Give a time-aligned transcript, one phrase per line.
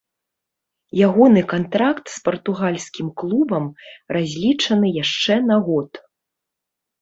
[1.07, 3.65] Ягоны кантракт з партугальскім клубам
[4.17, 5.91] разлічаны яшчэ на год.